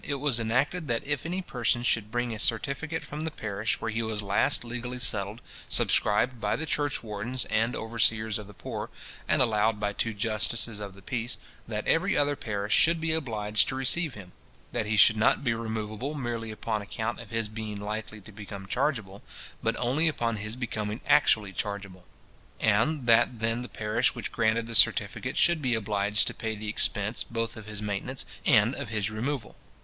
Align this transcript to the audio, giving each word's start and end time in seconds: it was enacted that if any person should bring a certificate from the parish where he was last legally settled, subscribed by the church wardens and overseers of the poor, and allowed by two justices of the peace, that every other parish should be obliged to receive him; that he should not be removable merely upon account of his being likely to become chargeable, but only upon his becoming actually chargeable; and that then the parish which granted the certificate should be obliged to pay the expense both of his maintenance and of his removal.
it 0.03 0.15
was 0.19 0.39
enacted 0.39 0.87
that 0.87 1.03
if 1.05 1.27
any 1.27 1.43
person 1.43 1.83
should 1.83 2.09
bring 2.09 2.33
a 2.33 2.39
certificate 2.39 3.03
from 3.05 3.21
the 3.21 3.29
parish 3.29 3.79
where 3.79 3.91
he 3.91 4.01
was 4.01 4.23
last 4.23 4.63
legally 4.65 4.97
settled, 4.97 5.39
subscribed 5.69 6.41
by 6.41 6.55
the 6.55 6.65
church 6.65 7.03
wardens 7.03 7.45
and 7.51 7.75
overseers 7.75 8.39
of 8.39 8.47
the 8.47 8.53
poor, 8.55 8.89
and 9.27 9.43
allowed 9.43 9.79
by 9.79 9.93
two 9.93 10.11
justices 10.11 10.79
of 10.79 10.95
the 10.95 11.03
peace, 11.03 11.37
that 11.67 11.85
every 11.85 12.17
other 12.17 12.35
parish 12.35 12.73
should 12.73 12.99
be 12.99 13.13
obliged 13.13 13.67
to 13.67 13.75
receive 13.75 14.15
him; 14.15 14.31
that 14.71 14.87
he 14.87 14.97
should 14.97 15.17
not 15.17 15.43
be 15.43 15.53
removable 15.53 16.15
merely 16.15 16.49
upon 16.49 16.81
account 16.81 17.19
of 17.19 17.29
his 17.29 17.47
being 17.47 17.79
likely 17.79 18.19
to 18.19 18.31
become 18.31 18.65
chargeable, 18.65 19.21
but 19.61 19.75
only 19.77 20.07
upon 20.07 20.37
his 20.37 20.55
becoming 20.55 20.99
actually 21.05 21.53
chargeable; 21.53 22.05
and 22.59 23.05
that 23.05 23.37
then 23.37 23.61
the 23.61 23.69
parish 23.69 24.15
which 24.15 24.31
granted 24.31 24.65
the 24.65 24.73
certificate 24.73 25.37
should 25.37 25.61
be 25.61 25.75
obliged 25.75 26.25
to 26.25 26.33
pay 26.33 26.55
the 26.55 26.69
expense 26.69 27.23
both 27.23 27.55
of 27.55 27.67
his 27.67 27.83
maintenance 27.83 28.25
and 28.47 28.73
of 28.73 28.89
his 28.89 29.11
removal. 29.11 29.55